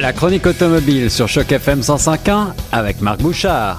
La 0.00 0.12
chronique 0.12 0.46
automobile 0.46 1.10
sur 1.10 1.26
Choc 1.26 1.50
FM 1.50 1.80
105.1 1.80 2.54
avec 2.70 3.00
Marc 3.00 3.20
Bouchard. 3.20 3.78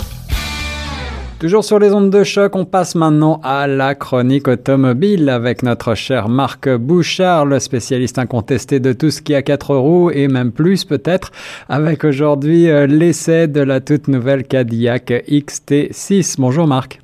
Toujours 1.40 1.64
sur 1.64 1.80
les 1.80 1.94
ondes 1.94 2.10
de 2.10 2.26
choc, 2.26 2.58
on 2.58 2.66
passe 2.66 2.94
maintenant 2.94 3.40
à 3.42 3.68
la 3.68 3.96
chronique 3.96 4.50
automobile 4.50 5.30
avec 5.30 5.64
notre 5.64 5.96
cher 5.96 6.28
Marc 6.28 6.68
Bouchard, 6.68 7.46
le 7.46 7.60
spécialiste 7.60 8.20
incontesté 8.20 8.82
de 8.82 8.92
tout 8.92 9.12
ce 9.12 9.22
qui 9.22 9.34
a 9.34 9.42
quatre 9.42 9.74
roues 9.74 10.12
et 10.12 10.28
même 10.28 10.52
plus 10.52 10.84
peut-être, 10.84 11.32
avec 11.70 12.04
aujourd'hui 12.04 12.70
euh, 12.70 12.86
l'essai 12.86 13.48
de 13.48 13.62
la 13.62 13.80
toute 13.80 14.10
nouvelle 14.10 14.44
Cadillac 14.44 15.12
XT6. 15.12 16.36
Bonjour 16.38 16.68
Marc. 16.68 17.00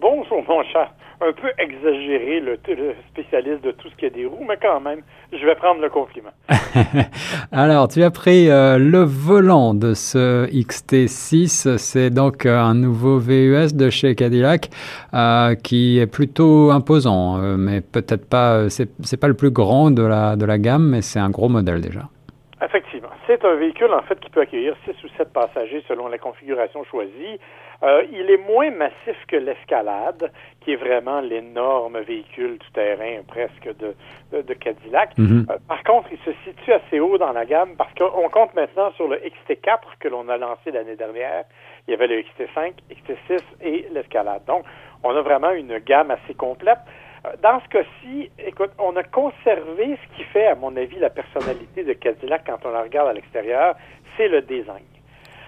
Bonjour 0.00 0.42
mon 0.48 0.62
un 1.20 1.32
peu 1.32 1.48
exagéré, 1.58 2.40
le, 2.40 2.58
spécialiste 3.10 3.62
de 3.64 3.70
tout 3.72 3.88
ce 3.88 3.96
qui 3.96 4.06
a 4.06 4.10
des 4.10 4.26
roues, 4.26 4.44
mais 4.48 4.58
quand 4.60 4.80
même, 4.80 5.00
je 5.32 5.44
vais 5.44 5.54
prendre 5.54 5.80
le 5.80 5.88
compliment. 5.88 6.30
Alors, 7.52 7.88
tu 7.88 8.02
as 8.02 8.10
pris 8.10 8.50
euh, 8.50 8.78
le 8.78 9.02
volant 9.02 9.74
de 9.74 9.94
ce 9.94 10.46
XT6. 10.46 11.76
C'est 11.78 12.10
donc 12.10 12.46
euh, 12.46 12.58
un 12.58 12.74
nouveau 12.74 13.18
VUS 13.18 13.74
de 13.74 13.90
chez 13.90 14.14
Cadillac 14.14 14.70
euh, 15.12 15.54
qui 15.54 15.98
est 15.98 16.06
plutôt 16.06 16.70
imposant, 16.70 17.38
mais 17.56 17.80
peut-être 17.80 18.28
pas, 18.28 18.68
c'est 18.68 19.16
pas 19.16 19.28
le 19.28 19.34
plus 19.34 19.50
grand 19.50 19.90
de 19.90 20.02
la, 20.02 20.36
de 20.36 20.44
la 20.44 20.58
gamme, 20.58 20.88
mais 20.90 21.02
c'est 21.02 21.20
un 21.20 21.30
gros 21.30 21.48
modèle 21.48 21.80
déjà. 21.80 22.08
C'est 23.26 23.44
un 23.44 23.54
véhicule, 23.54 23.92
en 23.92 24.02
fait, 24.02 24.18
qui 24.20 24.28
peut 24.28 24.40
accueillir 24.40 24.76
6 24.84 25.02
ou 25.04 25.08
7 25.16 25.32
passagers 25.32 25.82
selon 25.88 26.08
la 26.08 26.18
configuration 26.18 26.84
choisie. 26.84 27.38
Euh, 27.82 28.04
il 28.12 28.30
est 28.30 28.36
moins 28.36 28.70
massif 28.70 29.16
que 29.28 29.36
l'Escalade, 29.36 30.30
qui 30.60 30.72
est 30.72 30.76
vraiment 30.76 31.20
l'énorme 31.20 32.00
véhicule 32.00 32.58
tout-terrain 32.58 33.22
presque 33.26 33.68
de, 33.78 33.94
de, 34.42 34.54
Cadillac. 34.54 35.16
Mhm. 35.18 35.46
Euh, 35.50 35.56
par 35.68 35.82
contre, 35.84 36.08
il 36.12 36.18
se 36.18 36.32
situe 36.44 36.72
assez 36.72 37.00
haut 37.00 37.18
dans 37.18 37.32
la 37.32 37.44
gamme 37.44 37.76
parce 37.76 37.92
qu'on 37.94 38.28
compte 38.28 38.54
maintenant 38.54 38.90
sur 38.92 39.08
le 39.08 39.16
XT4 39.16 39.80
que 40.00 40.08
l'on 40.08 40.28
a 40.28 40.36
lancé 40.36 40.70
l'année 40.70 40.96
dernière. 40.96 41.44
Il 41.86 41.92
y 41.92 41.94
avait 41.94 42.06
le 42.06 42.22
XT5, 42.22 42.74
XT6 42.90 43.40
et 43.62 43.86
l'Escalade. 43.92 44.44
Donc, 44.46 44.64
on 45.02 45.14
a 45.14 45.20
vraiment 45.20 45.50
une 45.50 45.78
gamme 45.78 46.10
assez 46.10 46.34
complète. 46.34 46.78
Euh, 47.26 47.30
dans 47.42 47.60
ce 47.60 47.68
cas-ci, 47.68 48.30
écoute, 48.38 48.70
on 48.78 48.96
a 48.96 49.02
conservé 49.02 49.98
ce 50.02 50.16
qui 50.16 50.24
fait, 50.24 50.46
à 50.46 50.54
mon 50.54 50.76
avis, 50.76 50.98
la 50.98 51.10
personnalité 51.10 51.84
de 51.84 51.92
Cadillac 51.94 52.44
quand 52.46 52.58
on 52.64 52.72
la 52.72 52.82
regarde 52.82 53.08
à 53.08 53.12
l'extérieur, 53.12 53.74
c'est 54.16 54.28
le 54.28 54.42
design. 54.42 54.84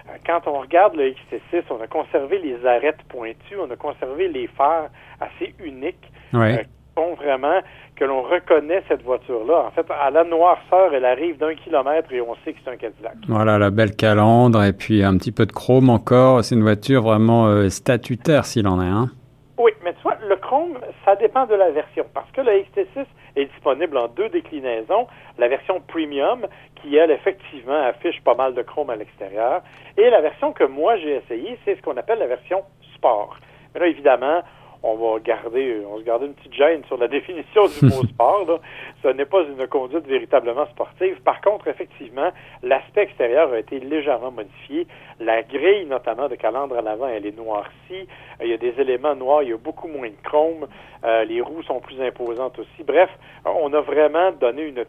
Euh, 0.09 0.13
quand 0.25 0.47
on 0.47 0.59
regarde 0.59 0.95
le 0.95 1.11
XT6, 1.11 1.63
on 1.69 1.81
a 1.81 1.87
conservé 1.87 2.39
les 2.39 2.65
arêtes 2.65 3.01
pointues, 3.09 3.57
on 3.59 3.69
a 3.71 3.75
conservé 3.75 4.27
les 4.27 4.47
phares 4.47 4.89
assez 5.19 5.53
uniques 5.63 6.11
euh, 6.33 6.57
qui 6.57 6.69
font 6.95 7.15
vraiment 7.15 7.59
que 7.95 8.05
l'on 8.05 8.21
reconnaît 8.21 8.83
cette 8.87 9.03
voiture-là. 9.03 9.65
En 9.67 9.71
fait, 9.71 9.85
à 9.89 10.09
la 10.11 10.23
noirceur, 10.23 10.93
elle 10.93 11.05
arrive 11.05 11.37
d'un 11.37 11.55
kilomètre 11.55 12.11
et 12.13 12.21
on 12.21 12.35
sait 12.43 12.53
que 12.53 12.59
c'est 12.63 12.71
un 12.71 12.77
Cadillac. 12.77 13.15
Voilà, 13.27 13.57
la 13.57 13.69
belle 13.69 13.95
calandre 13.95 14.63
et 14.63 14.73
puis 14.73 15.03
un 15.03 15.17
petit 15.17 15.31
peu 15.31 15.45
de 15.45 15.51
chrome 15.51 15.89
encore. 15.89 16.43
C'est 16.43 16.55
une 16.55 16.63
voiture 16.63 17.01
vraiment 17.01 17.47
euh, 17.47 17.69
statutaire 17.69 18.45
s'il 18.45 18.67
en 18.67 18.81
est 18.81 18.87
un. 18.87 19.09
Oui, 19.57 19.71
mais 19.83 19.93
tu 19.93 20.01
vois, 20.03 20.16
le 20.27 20.35
chrome, 20.35 20.79
ça 21.05 21.15
dépend 21.15 21.45
de 21.45 21.55
la 21.55 21.71
version 21.71 22.05
parce 22.13 22.29
que 22.31 22.41
le 22.41 22.51
XT6 22.51 23.05
est 23.35 23.45
disponible 23.45 23.97
en 23.97 24.07
deux 24.07 24.29
déclinaisons. 24.29 25.07
La 25.37 25.47
version 25.47 25.81
premium, 25.81 26.45
qui, 26.75 26.95
elle, 26.95 27.11
effectivement, 27.11 27.81
affiche 27.83 28.21
pas 28.21 28.35
mal 28.35 28.53
de 28.53 28.61
chrome 28.61 28.89
à 28.89 28.95
l'extérieur. 28.95 29.61
Et 29.97 30.09
la 30.09 30.21
version 30.21 30.53
que 30.53 30.63
moi, 30.63 30.97
j'ai 30.97 31.15
essayée, 31.15 31.57
c'est 31.65 31.75
ce 31.75 31.81
qu'on 31.81 31.97
appelle 31.97 32.19
la 32.19 32.27
version 32.27 32.63
sport. 32.95 33.37
Mais 33.73 33.81
là, 33.81 33.87
évidemment, 33.87 34.41
on 34.83 34.95
va 34.95 35.19
garder, 35.19 35.81
on 35.89 35.99
se 35.99 36.03
garder 36.03 36.27
une 36.27 36.33
petite 36.33 36.53
gêne 36.53 36.83
sur 36.85 36.97
la 36.97 37.07
définition 37.17 37.67
du 37.67 37.85
mot 37.85 38.03
sport. 38.09 38.45
Là. 38.47 38.59
Ce 39.03 39.07
n'est 39.09 39.25
pas 39.25 39.43
une 39.43 39.67
conduite 39.67 40.05
véritablement 40.07 40.65
sportive. 40.67 41.21
Par 41.21 41.41
contre, 41.41 41.67
effectivement, 41.67 42.29
l'aspect 42.63 43.03
extérieur 43.03 43.51
a 43.51 43.59
été 43.59 43.79
légèrement 43.79 44.31
modifié. 44.31 44.87
La 45.19 45.43
grille, 45.43 45.85
notamment 45.85 46.27
de 46.27 46.35
calandre 46.35 46.77
à 46.77 46.81
l'avant, 46.81 47.07
elle 47.07 47.25
est 47.25 47.37
noircie. 47.37 48.07
Il 48.41 48.47
y 48.47 48.53
a 48.53 48.57
des 48.57 48.73
éléments 48.79 49.15
noirs, 49.15 49.43
il 49.43 49.49
y 49.49 49.53
a 49.53 49.57
beaucoup 49.57 49.87
moins 49.87 50.09
de 50.09 50.21
chrome. 50.23 50.67
Euh, 51.03 51.25
les 51.25 51.41
roues 51.41 51.63
sont 51.63 51.79
plus 51.79 52.01
imposantes 52.01 52.59
aussi. 52.59 52.83
Bref, 52.85 53.09
on 53.45 53.73
a 53.73 53.81
vraiment 53.81 54.31
donné 54.31 54.63
une, 54.63 54.85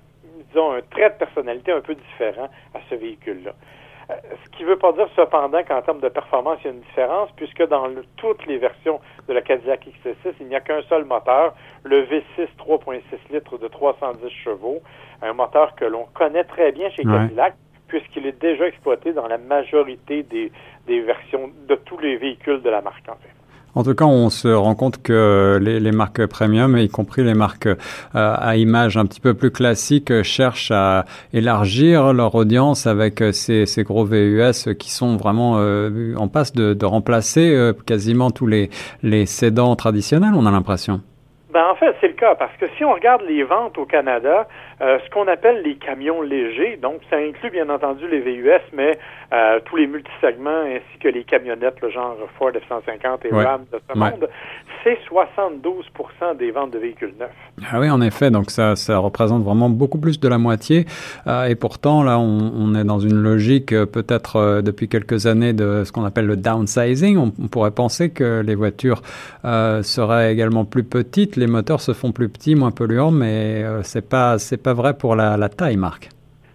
disons, 0.49 0.72
un 0.72 0.81
trait 0.91 1.10
de 1.10 1.15
personnalité 1.15 1.72
un 1.72 1.81
peu 1.81 1.94
différent 1.94 2.49
à 2.75 2.78
ce 2.88 2.94
véhicule-là. 2.94 3.53
Euh, 4.10 4.14
ce 4.44 4.50
qui 4.56 4.62
ne 4.64 4.69
veut 4.69 4.78
pas 4.78 4.92
dire 4.92 5.08
cependant 5.14 5.62
qu'en 5.64 5.82
termes 5.82 6.00
de 6.00 6.08
performance, 6.08 6.58
il 6.62 6.66
y 6.66 6.70
a 6.70 6.72
une 6.72 6.80
différence, 6.80 7.30
puisque 7.36 7.62
dans 7.69 7.88
toutes 8.16 8.46
les 8.46 8.58
versions 8.58 9.00
de 9.28 9.34
la 9.34 9.42
Cadillac 9.42 9.86
XT6, 9.86 10.34
il 10.41 10.46
n'y 10.48 10.56
a 10.56 10.60
qu'un 10.60 10.82
seul 10.82 11.04
moteur, 11.04 11.54
le 11.84 12.04
V6 12.04 12.48
3.6 12.58 13.02
litres 13.30 13.58
de 13.58 13.69
310 13.69 14.30
chevaux, 14.30 14.80
un 15.22 15.32
moteur 15.34 15.74
que 15.74 15.84
l'on 15.84 16.06
connaît 16.14 16.44
très 16.44 16.72
bien 16.72 16.88
chez 16.91 17.04
Cadillac, 17.04 17.54
puisqu'il 17.86 18.26
est 18.26 18.41
déjà 18.41 18.66
exploité 18.66 19.12
dans 19.12 19.26
la 19.26 19.38
majorité 19.38 20.22
des, 20.22 20.52
des 20.86 21.00
versions 21.00 21.50
de 21.69 21.75
tous 21.75 21.98
les 21.98 22.16
véhicules 22.16 22.62
de 22.62 22.70
la 22.70 22.80
marque, 22.80 23.08
en 23.08 23.16
fait. 23.16 23.38
En 23.75 23.84
tout 23.84 23.95
cas, 23.95 24.06
on 24.06 24.31
se 24.31 24.49
rend 24.49 24.75
compte 24.75 25.03
que 25.03 25.59
les, 25.61 25.93
marques 25.93 26.27
premium, 26.27 26.77
y 26.79 26.89
compris 26.89 27.23
les 27.23 27.34
marques 27.34 27.67
euh, 27.67 27.77
à 28.12 28.56
image 28.56 28.97
un 28.97 29.06
petit 29.06 29.21
peu 29.21 29.34
plus 29.34 29.51
classiques, 29.51 30.23
cherchent 30.23 30.71
à 30.71 31.05
élargir 31.33 32.12
leur 32.12 32.34
audience 32.34 32.87
avec 32.87 33.23
ces, 33.33 33.67
gros 33.84 34.05
VUS 34.05 34.75
qui 34.79 34.91
sont 34.91 35.17
vraiment 35.17 35.56
euh, 35.59 36.15
en 36.17 36.29
passe 36.29 36.53
de, 36.53 36.84
remplacer 36.84 37.55
euh, 37.55 37.73
quasiment 37.87 38.31
tous 38.31 38.47
les, 38.47 38.71
les 39.03 39.27
traditionnels, 39.77 40.33
on 40.35 40.47
a 40.47 40.50
l'impression. 40.50 41.00
Ben, 41.53 41.65
en 41.71 41.75
fait, 41.77 41.95
c'est 42.00 42.09
le 42.09 42.15
cas, 42.15 42.35
parce 42.35 42.55
que 42.59 42.67
si 42.77 42.85
on 42.85 42.93
regarde 42.93 43.23
les 43.27 43.43
ventes 43.43 43.79
au 43.79 43.87
Canada, 43.87 44.47
euh, 44.81 44.99
ce 45.05 45.11
qu'on 45.11 45.27
appelle 45.27 45.62
les 45.62 45.75
camions 45.75 46.22
légers, 46.22 46.78
donc 46.81 47.00
ça 47.11 47.16
inclut 47.16 47.50
bien 47.50 47.69
entendu 47.69 48.06
les 48.09 48.21
VUS, 48.21 48.61
mais 48.72 48.99
euh, 49.33 49.59
tous 49.65 49.77
les 49.77 49.87
multisegments 49.87 50.62
ainsi 50.66 50.99
que 51.00 51.09
les 51.09 51.25
camionnettes, 51.25 51.81
le 51.83 51.91
genre 51.91 52.16
Ford 52.39 52.50
F-150 52.50 53.27
et 53.27 53.34
Ram 53.34 53.65
de 53.72 53.81
ce 53.88 53.99
monde, 53.99 54.28
c'est 54.84 54.99
72 55.06 55.84
des 56.38 56.50
ventes 56.50 56.71
de 56.71 56.78
véhicules 56.78 57.15
neufs. 57.19 57.31
Ah 57.72 57.81
oui, 57.81 57.91
en 57.91 58.00
effet, 58.00 58.31
donc 58.31 58.50
ça, 58.50 58.77
ça 58.77 58.99
représente 58.99 59.43
vraiment 59.43 59.69
beaucoup 59.69 59.99
plus 59.99 60.21
de 60.21 60.28
la 60.28 60.38
moitié. 60.38 60.87
Euh, 61.27 61.47
et 61.47 61.56
pourtant, 61.56 62.03
là, 62.05 62.19
on, 62.19 62.53
on, 62.55 62.75
est 62.75 62.84
dans 62.84 63.00
une 63.00 63.17
logique 63.17 63.71
peut-être 63.71 64.62
depuis 64.62 64.88
quelques 64.88 65.27
années 65.27 65.53
de 65.53 65.83
ce 65.84 65.91
qu'on 65.91 66.05
appelle 66.05 66.27
le 66.27 66.37
downsizing. 66.37 67.17
On, 67.19 67.33
on, 67.43 67.49
pourrait 67.49 67.72
penser 67.72 68.11
que 68.11 68.43
les 68.43 68.55
voitures 68.55 69.03
seraient 69.43 70.33
également 70.33 70.65
plus 70.65 70.84
petites 70.84 71.37
les 71.37 71.47
moteurs 71.47 71.81
se 71.81 71.93
font 71.93 72.12
plus 72.12 72.28
petits, 72.28 72.55
moins 72.55 72.71
polluants, 72.71 73.11
mais 73.11 73.65
c'est 73.83 74.09
pas 74.09 74.38
c'est 74.38 74.62
pas 74.62 74.68
vrai 74.73 74.97
pour 74.97 75.17
la, 75.17 75.37
la 75.37 75.49
taille, 75.49 75.77
Marc. 75.77 76.11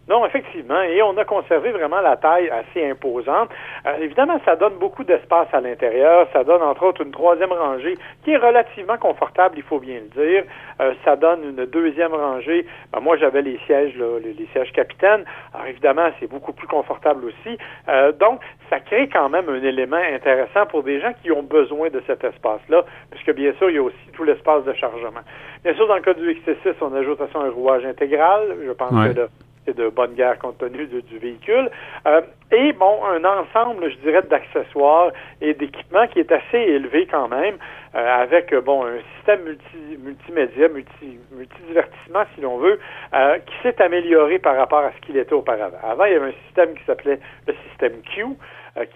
Non, 0.10 0.26
effectivement. 0.26 0.82
Et 0.82 1.02
on 1.02 1.16
a 1.18 1.24
conservé 1.24 1.72
vraiment 1.72 2.02
la 2.02 2.18
taille 2.18 2.50
assez 2.50 2.90
imposante. 2.90 3.50
Euh, 3.86 3.96
évidemment, 4.02 4.38
ça 4.44 4.58
donne 4.58 4.74
beaucoup 4.74 5.06
d'espace 5.06 5.48
à 5.54 5.62
l'intérieur. 5.62 6.28
Ça 6.34 6.44
donne, 6.44 6.62
entre 6.62 6.84
autres, 6.84 7.02
une 7.02 7.12
troisième 7.12 7.54
rangée 7.54 7.98
qui 8.24 8.32
est 8.32 8.38
relativement 8.38 8.98
confortable, 8.98 9.56
il 9.58 9.64
faut 9.64 9.80
bien 9.80 10.00
le 10.02 10.24
dire. 10.24 10.44
Euh, 10.82 10.94
ça 11.06 11.16
donne 11.16 11.44
une 11.44 11.66
deuxième 11.66 12.14
rangée. 12.14 12.66
Ben, 12.92 13.00
moi, 13.00 13.16
j'avais 13.16 13.42
les 13.42 13.58
sièges, 13.66 13.96
les, 13.96 14.48
sièges 14.52 14.74
capitaines. 14.74 15.24
Alors, 15.54 15.68
évidemment, 15.68 16.10
c'est 16.20 16.28
beaucoup 16.28 16.52
plus 16.52 16.68
confortable 16.68 17.24
aussi. 17.26 17.58
Euh, 17.88 18.12
donc, 18.12 18.42
ça 18.70 18.82
crée 18.82 19.08
quand 19.08 19.30
même 19.30 19.48
un 19.48 19.64
élément 19.64 19.96
intéressant 19.96 20.66
pour 20.66 20.84
des 20.84 21.00
gens 21.00 21.14
qui 21.22 21.32
ont 21.32 21.44
besoin 21.44 21.90
de 21.90 22.04
cet 22.06 22.26
espace-là, 22.26 22.84
puisque, 23.10 23.34
bien 23.36 23.54
sûr, 23.54 23.70
il 23.70 23.76
y 23.78 23.80
a 23.80 23.84
aussi 23.84 23.96
tout 24.12 24.26
l'espace 24.26 24.66
de 24.66 24.74
chargement. 24.74 25.22
Bien 25.64 25.74
sûr, 25.76 25.88
dans 25.88 25.96
le 25.96 26.02
cas 26.02 26.14
du 26.14 26.30
XT6, 26.30 26.74
on 26.82 26.94
ajoute 26.94 27.22
à 27.22 27.28
ça 27.32 27.40
un 27.40 27.50
rouage 27.50 27.86
intégral. 27.86 28.58
Je 28.66 28.72
pense 28.72 28.90
que 28.90 29.20
là, 29.20 29.28
de 29.72 29.90
bonne 29.90 30.14
guerre 30.14 30.38
compte 30.40 30.58
tenu 30.58 30.88
du 30.88 31.18
véhicule. 31.18 31.70
Euh, 32.06 32.22
et 32.52 32.74
bon, 32.74 33.00
un 33.06 33.24
ensemble, 33.24 33.90
je 33.90 33.98
dirais, 33.98 34.22
d'accessoires 34.24 35.12
et 35.42 35.54
d'équipements 35.54 36.08
qui 36.08 36.20
est 36.20 36.32
assez 36.32 36.58
élevé 36.58 37.08
quand 37.10 37.28
même, 37.30 37.58
euh, 37.96 38.22
avec 38.22 38.54
bon 38.56 38.86
un 38.86 39.00
système 39.16 39.44
multi, 39.44 39.98
multimédia, 40.00 40.68
multi, 40.68 41.20
multidivertissement 41.32 42.24
si 42.36 42.42
l'on 42.42 42.58
veut, 42.58 42.80
euh, 43.14 43.38
qui 43.40 43.54
s'est 43.64 43.82
amélioré 43.82 44.40
par 44.40 44.56
rapport 44.56 44.80
à 44.80 44.92
ce 44.92 45.06
qu'il 45.06 45.18
était 45.18 45.34
auparavant. 45.34 45.78
Avant, 45.84 46.06
il 46.06 46.14
y 46.14 46.16
avait 46.16 46.30
un 46.30 46.46
système 46.46 46.76
qui 46.76 46.84
s'appelait 46.86 47.20
le 47.48 47.54
système 47.70 48.02
Q, 48.14 48.26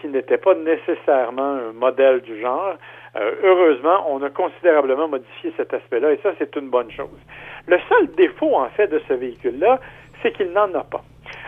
qui 0.02 0.08
n'était 0.08 0.40
pas 0.40 0.56
nécessairement 0.56 1.54
un 1.70 1.72
modèle 1.72 2.22
du 2.22 2.42
genre. 2.42 2.78
heureusement, 3.44 4.06
on 4.10 4.24
a 4.24 4.30
considérablement 4.32 5.08
modifié 5.08 5.54
cet 5.56 5.72
aspect-là 5.72 6.14
et 6.14 6.20
ça, 6.24 6.32
c'est 6.40 6.56
une 6.56 6.70
bonne 6.70 6.90
chose. 6.90 7.20
Le 7.68 7.78
seul 7.88 8.08
défaut, 8.16 8.56
en 8.56 8.70
fait, 8.70 8.88
de 8.88 9.00
ce 9.08 9.14
véhicule-là, 9.14 9.80
c'est 10.22 10.32
qu'il 10.36 10.52
n'en 10.52 10.74
a 10.74 10.84
pas. 10.84 11.04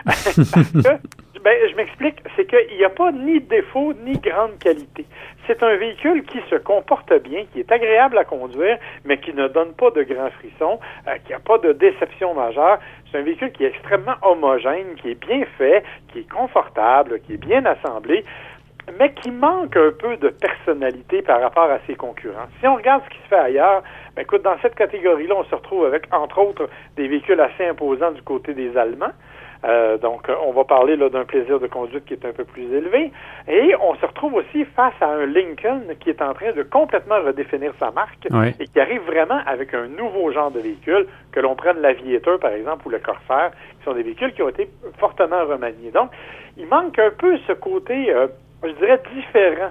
Que, 1.40 1.42
ben, 1.42 1.56
je 1.70 1.74
m'explique, 1.74 2.16
c'est 2.36 2.46
qu'il 2.46 2.76
n'y 2.76 2.84
a 2.84 2.90
pas 2.90 3.12
ni 3.12 3.40
défaut 3.40 3.94
ni 4.04 4.12
grande 4.18 4.58
qualité. 4.58 5.06
C'est 5.46 5.62
un 5.62 5.74
véhicule 5.76 6.22
qui 6.24 6.38
se 6.50 6.56
comporte 6.56 7.12
bien, 7.22 7.44
qui 7.52 7.60
est 7.60 7.72
agréable 7.72 8.18
à 8.18 8.24
conduire, 8.24 8.78
mais 9.04 9.18
qui 9.18 9.32
ne 9.32 9.48
donne 9.48 9.72
pas 9.72 9.90
de 9.90 10.02
grands 10.02 10.30
frissons, 10.30 10.78
euh, 11.08 11.16
qui 11.24 11.32
n'a 11.32 11.38
pas 11.38 11.56
de 11.58 11.72
déception 11.72 12.34
majeure. 12.34 12.78
C'est 13.10 13.18
un 13.18 13.22
véhicule 13.22 13.52
qui 13.52 13.64
est 13.64 13.68
extrêmement 13.68 14.16
homogène, 14.22 14.94
qui 15.00 15.12
est 15.12 15.26
bien 15.26 15.44
fait, 15.56 15.82
qui 16.12 16.20
est 16.20 16.30
confortable, 16.30 17.20
qui 17.20 17.34
est 17.34 17.38
bien 17.38 17.64
assemblé. 17.64 18.24
Mais 18.98 19.12
qui 19.12 19.30
manque 19.30 19.76
un 19.76 19.92
peu 19.98 20.16
de 20.16 20.28
personnalité 20.28 21.22
par 21.22 21.40
rapport 21.40 21.70
à 21.70 21.78
ses 21.86 21.94
concurrents. 21.94 22.48
Si 22.60 22.66
on 22.66 22.76
regarde 22.76 23.02
ce 23.04 23.10
qui 23.10 23.22
se 23.22 23.28
fait 23.28 23.36
ailleurs, 23.36 23.82
ben 24.16 24.22
écoute, 24.22 24.42
dans 24.42 24.58
cette 24.62 24.74
catégorie-là, 24.74 25.34
on 25.38 25.44
se 25.44 25.54
retrouve 25.54 25.84
avec, 25.84 26.04
entre 26.12 26.38
autres, 26.38 26.68
des 26.96 27.08
véhicules 27.08 27.40
assez 27.40 27.66
imposants 27.66 28.12
du 28.12 28.22
côté 28.22 28.54
des 28.54 28.76
Allemands. 28.76 29.12
Euh, 29.64 29.98
donc, 29.98 30.26
on 30.42 30.52
va 30.52 30.64
parler 30.64 30.96
là 30.96 31.08
d'un 31.10 31.24
plaisir 31.24 31.60
de 31.60 31.66
conduite 31.66 32.04
qui 32.06 32.14
est 32.14 32.24
un 32.24 32.32
peu 32.32 32.44
plus 32.44 32.72
élevé. 32.72 33.12
Et 33.48 33.74
on 33.80 33.94
se 33.96 34.06
retrouve 34.06 34.34
aussi 34.34 34.64
face 34.64 34.94
à 35.00 35.08
un 35.08 35.26
Lincoln 35.26 35.82
qui 36.00 36.10
est 36.10 36.22
en 36.22 36.32
train 36.32 36.52
de 36.52 36.62
complètement 36.62 37.20
redéfinir 37.20 37.72
sa 37.78 37.90
marque 37.90 38.26
et 38.58 38.66
qui 38.66 38.80
arrive 38.80 39.02
vraiment 39.02 39.40
avec 39.46 39.74
un 39.74 39.86
nouveau 39.88 40.32
genre 40.32 40.50
de 40.50 40.60
véhicule, 40.60 41.06
que 41.32 41.40
l'on 41.40 41.54
prenne 41.56 41.80
l'Aviator, 41.80 42.38
par 42.38 42.52
exemple, 42.52 42.86
ou 42.86 42.90
le 42.90 42.98
Corsair, 42.98 43.50
qui 43.78 43.84
sont 43.84 43.92
des 43.92 44.02
véhicules 44.02 44.32
qui 44.32 44.42
ont 44.42 44.48
été 44.48 44.68
fortement 44.98 45.44
remaniés. 45.44 45.90
Donc, 45.90 46.10
il 46.56 46.66
manque 46.66 46.98
un 46.98 47.10
peu 47.10 47.38
ce 47.46 47.52
côté, 47.52 48.12
euh, 48.14 48.28
je 48.62 48.72
dirais, 48.72 49.00
différent 49.14 49.70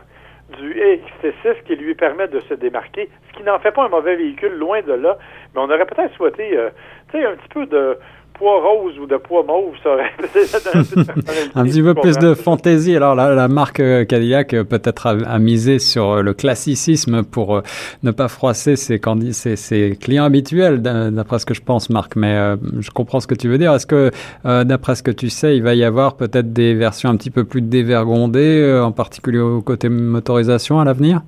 du 0.58 0.74
XT6 0.74 1.64
qui 1.66 1.76
lui 1.76 1.94
permet 1.94 2.28
de 2.28 2.40
se 2.42 2.54
démarquer, 2.56 3.10
ce 3.28 3.38
qui 3.38 3.44
n'en 3.44 3.60
fait 3.60 3.72
pas 3.72 3.86
un 3.86 3.90
mauvais 3.90 4.16
véhicule, 4.16 4.54
loin 4.54 4.82
de 4.82 4.94
là, 4.94 5.18
mais 5.54 5.62
on 5.62 5.66
aurait 5.66 5.86
peut-être 5.86 6.14
souhaité, 6.16 6.58
euh, 6.58 6.70
tu 7.12 7.20
sais, 7.20 7.26
un 7.26 7.36
petit 7.36 7.50
peu 7.50 7.66
de 7.68 7.98
poids 8.40 8.62
rose 8.62 8.98
ou 8.98 9.06
de 9.06 9.18
poids 9.18 9.44
mauve, 9.44 9.74
ça 9.84 9.90
aurait 9.90 10.12
un 11.56 11.66
petit 11.66 11.82
peu 11.84 11.94
plus 11.94 12.18
de 12.18 12.34
fantaisie. 12.34 12.96
Alors 12.96 13.14
la, 13.14 13.36
la 13.36 13.50
marque 13.50 13.82
euh, 13.82 14.06
Cadillac 14.06 14.54
euh, 14.54 14.64
peut-être 14.64 15.08
a, 15.08 15.40
misé 15.40 15.78
sur 15.78 16.12
euh, 16.12 16.22
le 16.22 16.34
classicisme 16.34 17.24
pour 17.24 17.62
ne 18.04 18.12
pas 18.12 18.30
froisser 18.30 18.78
ses, 18.78 19.02
ses, 19.32 19.56
ses 19.58 19.98
clients 20.00 20.24
habituels, 20.24 20.82
d'après 20.82 21.40
ce 21.40 21.46
que 21.46 21.54
je 21.54 21.62
pense, 21.62 21.90
Marc. 21.90 22.16
Mais 22.16 22.56
je 22.80 22.90
comprends 22.92 23.20
ce 23.20 23.28
que 23.28 23.36
tu 23.36 23.50
veux 23.50 23.58
dire. 23.58 23.74
Est-ce 23.74 23.86
que, 23.86 24.12
d'après 24.44 24.96
ce 24.96 25.04
que 25.04 25.12
tu 25.12 25.30
sais, 25.30 25.58
il 25.58 25.64
va 25.64 25.76
y 25.76 25.84
avoir 25.84 26.16
peut-être 26.16 26.54
des 26.54 26.74
versions 26.74 27.10
un 27.10 27.18
petit 27.18 27.32
peu 27.32 27.44
plus 27.44 27.62
dévergondées, 27.62 28.80
en 28.82 28.92
particulier 28.92 29.40
au 29.40 29.62
côté 29.62 29.90
motorisation 29.90 30.80
à 30.80 30.86
l'avenir? 30.86 31.22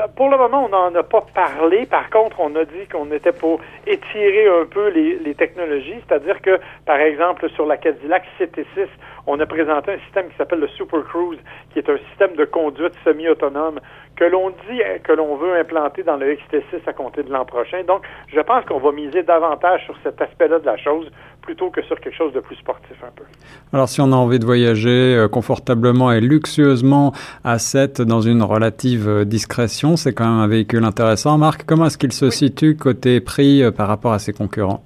Ben, 0.00 0.08
pour 0.16 0.30
le 0.30 0.38
moment, 0.38 0.64
on 0.64 0.68
n'en 0.70 0.94
a 0.94 1.02
pas 1.02 1.26
parlé. 1.34 1.84
Par 1.84 2.08
contre, 2.08 2.40
on 2.40 2.56
a 2.56 2.64
dit 2.64 2.86
qu'on 2.90 3.12
était 3.12 3.32
pour 3.32 3.60
étirer 3.86 4.48
un 4.48 4.64
peu 4.64 4.88
les, 4.88 5.34
technologies. 5.34 5.96
C'est-à-dire 6.08 6.40
que, 6.40 6.58
par 6.86 6.96
exemple, 6.96 7.50
sur 7.50 7.66
la 7.66 7.76
Cadillac 7.76 8.24
CT6, 8.38 8.88
on 9.26 9.38
a 9.40 9.44
présenté 9.44 9.92
un 9.92 9.98
système 9.98 10.30
qui 10.30 10.36
s'appelle 10.38 10.60
le 10.60 10.68
Super 10.68 11.04
Cruise, 11.04 11.38
qui 11.70 11.80
est 11.80 11.88
un 11.90 11.98
système 12.08 12.34
de 12.34 12.46
conduite 12.46 12.94
semi-autonome 13.04 13.78
que 14.20 14.26
l'on 14.26 14.50
dit 14.50 14.82
que 15.02 15.12
l'on 15.12 15.36
veut 15.36 15.58
implanter 15.58 16.02
dans 16.02 16.16
le 16.16 16.34
XT6 16.34 16.86
à 16.86 16.92
compter 16.92 17.22
de 17.22 17.32
l'an 17.32 17.46
prochain. 17.46 17.82
Donc, 17.88 18.02
je 18.28 18.40
pense 18.40 18.66
qu'on 18.66 18.78
va 18.78 18.92
miser 18.92 19.22
davantage 19.22 19.82
sur 19.86 19.96
cet 20.02 20.20
aspect-là 20.20 20.58
de 20.58 20.66
la 20.66 20.76
chose 20.76 21.10
plutôt 21.40 21.70
que 21.70 21.80
sur 21.82 21.98
quelque 21.98 22.16
chose 22.16 22.34
de 22.34 22.40
plus 22.40 22.56
sportif 22.56 23.02
un 23.02 23.10
peu. 23.16 23.24
Alors, 23.72 23.88
si 23.88 24.02
on 24.02 24.12
a 24.12 24.16
envie 24.16 24.38
de 24.38 24.44
voyager 24.44 25.16
euh, 25.16 25.26
confortablement 25.28 26.12
et 26.12 26.20
luxueusement 26.20 27.12
à 27.44 27.58
7 27.58 28.02
dans 28.02 28.20
une 28.20 28.42
relative 28.42 29.08
euh, 29.08 29.24
discrétion, 29.24 29.96
c'est 29.96 30.12
quand 30.12 30.24
même 30.24 30.40
un 30.40 30.48
véhicule 30.48 30.84
intéressant. 30.84 31.38
Marc, 31.38 31.64
comment 31.64 31.86
est-ce 31.86 31.96
qu'il 31.96 32.12
se 32.12 32.28
situe 32.28 32.76
côté 32.76 33.22
prix 33.22 33.62
euh, 33.62 33.70
par 33.70 33.88
rapport 33.88 34.12
à 34.12 34.18
ses 34.18 34.34
concurrents? 34.34 34.82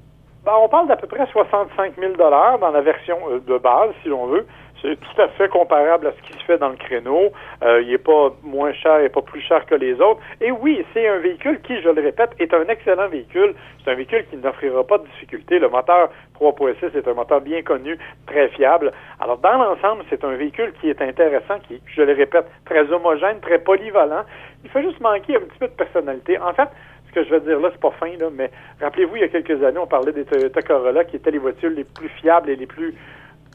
Ben, 0.47 0.53
on 0.63 0.69
parle 0.69 0.87
d'à 0.87 0.97
peu 0.97 1.09
près 1.09 1.27
65 1.33 1.95
000 1.99 2.13
dans 2.17 2.31
la 2.71 2.81
version 2.83 3.17
de 3.45 3.59
base, 3.59 3.91
si 4.05 4.09
l'on 4.11 4.27
veut. 4.27 4.47
C'est 4.85 5.01
tout 5.01 5.23
à 5.23 5.29
fait 5.29 5.49
comparable 5.49 6.09
à 6.09 6.13
ce 6.13 6.21
qui 6.29 6.39
se 6.39 6.45
fait 6.45 6.59
dans 6.59 6.69
le 6.69 6.77
créneau. 6.77 7.33
Euh, 7.63 7.81
il 7.81 7.89
n'est 7.89 7.97
pas 7.97 8.35
moins 8.43 8.75
cher 8.75 9.01
et 9.01 9.09
pas 9.09 9.23
plus 9.23 9.41
cher 9.41 9.65
que 9.65 9.75
les 9.75 9.95
autres. 9.95 10.21
Et 10.43 10.51
oui, 10.51 10.85
c'est 10.93 11.09
un 11.09 11.21
véhicule 11.21 11.59
qui, 11.63 11.81
je 11.81 11.89
le 11.89 12.03
répète, 12.03 12.33
est 12.39 12.53
un 12.53 12.67
excellent 12.69 13.09
véhicule. 13.09 13.55
C'est 13.83 13.93
un 13.93 13.95
véhicule 13.95 14.27
qui 14.29 14.37
n'offrira 14.37 14.85
pas 14.85 14.99
de 14.99 15.05
difficultés. 15.05 15.59
Le 15.59 15.71
moteur 15.71 16.11
3.6 16.39 16.95
est 16.99 17.09
un 17.09 17.15
moteur 17.15 17.41
bien 17.41 17.63
connu, 17.63 17.97
très 18.27 18.49
fiable. 18.49 18.93
Alors, 19.21 19.39
dans 19.39 19.57
l'ensemble, 19.57 20.05
c'est 20.11 20.23
un 20.23 20.35
véhicule 20.37 20.75
qui 20.79 20.91
est 20.91 21.01
intéressant, 21.01 21.61
qui, 21.67 21.81
je 21.87 22.03
le 22.03 22.13
répète, 22.13 22.45
très 22.67 22.93
homogène, 22.93 23.41
très 23.41 23.61
polyvalent. 23.61 24.25
Il 24.65 24.71
fait 24.71 24.83
juste 24.83 25.01
manquer 25.01 25.37
un 25.37 25.41
petit 25.41 25.61
peu 25.61 25.69
de 25.69 25.73
personnalité. 25.73 26.39
En 26.39 26.53
fait, 26.53 26.69
ce 27.09 27.13
que 27.15 27.25
je 27.25 27.31
veux 27.31 27.41
dire 27.41 27.59
là, 27.59 27.71
c'est 27.73 27.81
pas 27.81 27.93
fin, 27.93 28.15
là, 28.19 28.27
mais 28.31 28.51
rappelez-vous, 28.83 29.17
il 29.17 29.23
y 29.23 29.25
a 29.25 29.29
quelques 29.29 29.65
années, 29.65 29.79
on 29.79 29.87
parlait 29.87 30.13
des 30.13 30.27
Toyota 30.27 30.61
Corolla 30.61 31.05
qui 31.05 31.17
étaient 31.17 31.31
les 31.31 31.39
voitures 31.39 31.71
les 31.71 31.85
plus 31.85 32.11
fiables 32.21 32.51
et 32.51 32.57
les 32.57 32.67
plus 32.67 32.95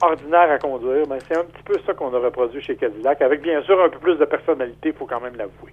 ordinaire 0.02 0.52
à 0.52 0.58
conduire, 0.58 1.06
mais 1.10 1.20
c'est 1.28 1.38
un 1.38 1.44
petit 1.44 1.64
peu 1.64 1.76
ça 1.86 1.94
qu'on 1.94 2.14
a 2.14 2.20
reproduit 2.20 2.62
chez 2.62 2.76
Cadillac, 2.76 3.22
avec 3.22 3.42
bien 3.42 3.62
sûr 3.64 3.82
un 3.84 3.90
peu 3.90 4.00
plus 4.00 4.18
de 4.18 4.26
personnalité, 4.26 4.90
il 4.90 4.94
faut 4.94 5.06
quand 5.06 5.22
même 5.22 5.36
l'avouer. 5.38 5.72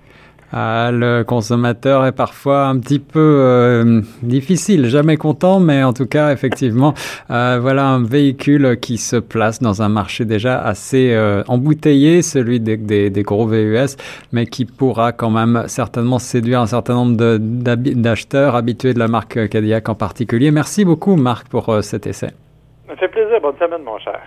Ah, 0.53 0.91
le 0.93 1.25
consommateur 1.25 2.07
est 2.07 2.13
parfois 2.13 2.67
un 2.67 2.79
petit 2.79 3.01
peu 3.01 3.19
euh, 3.21 4.01
difficile, 4.23 4.87
jamais 4.87 5.17
content, 5.17 5.59
mais 5.59 5.83
en 5.83 5.93
tout 5.93 6.07
cas, 6.07 6.33
effectivement, 6.33 6.95
euh, 7.31 7.59
voilà 7.61 7.89
un 7.89 8.03
véhicule 8.03 8.79
qui 8.81 8.97
se 8.97 9.17
place 9.17 9.61
dans 9.61 9.83
un 9.83 9.89
marché 9.89 10.25
déjà 10.25 10.61
assez 10.61 11.13
euh, 11.13 11.43
embouteillé, 11.49 12.23
celui 12.23 12.61
des, 12.61 12.77
des, 12.77 13.11
des, 13.11 13.23
gros 13.25 13.47
VUS, 13.47 13.97
mais 14.33 14.47
qui 14.47 14.67
pourra 14.67 15.11
quand 15.11 15.31
même 15.31 15.65
certainement 15.67 16.21
séduire 16.21 16.61
un 16.61 16.67
certain 16.67 16.95
nombre 16.95 17.17
d'acheteurs 17.39 18.55
habitués 18.55 18.95
de 18.95 19.01
la 19.01 19.09
marque 19.09 19.49
Cadillac 19.49 19.89
en 19.89 19.97
particulier. 19.97 20.53
Merci 20.53 20.85
beaucoup, 20.85 21.17
Marc, 21.17 21.49
pour 21.49 21.83
cet 21.83 22.07
essai. 22.07 22.31
Plaisir. 23.27 23.41
Bonne 23.41 23.59
semaine, 23.59 23.83
mon 23.83 23.99
cher. 23.99 24.23